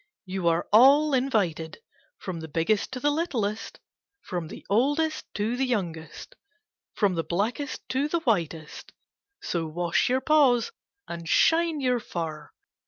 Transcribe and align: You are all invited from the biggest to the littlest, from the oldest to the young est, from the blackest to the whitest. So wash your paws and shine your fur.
You 0.25 0.47
are 0.47 0.67
all 0.73 1.13
invited 1.13 1.77
from 2.17 2.39
the 2.39 2.47
biggest 2.47 2.91
to 2.93 2.99
the 2.99 3.11
littlest, 3.11 3.79
from 4.23 4.47
the 4.47 4.65
oldest 4.67 5.31
to 5.35 5.55
the 5.55 5.63
young 5.63 5.95
est, 5.95 6.33
from 6.95 7.13
the 7.13 7.23
blackest 7.23 7.87
to 7.89 8.07
the 8.07 8.21
whitest. 8.21 8.93
So 9.43 9.67
wash 9.67 10.09
your 10.09 10.21
paws 10.21 10.71
and 11.07 11.29
shine 11.29 11.81
your 11.81 11.99
fur. 11.99 12.49